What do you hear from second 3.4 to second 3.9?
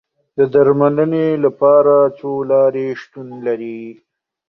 لري.